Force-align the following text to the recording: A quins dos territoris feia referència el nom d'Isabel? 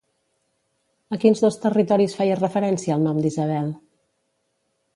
A 1.15 1.19
quins 1.23 1.43
dos 1.43 1.59
territoris 1.65 2.17
feia 2.21 2.39
referència 2.41 2.99
el 2.99 3.05
nom 3.09 3.23
d'Isabel? 3.27 3.69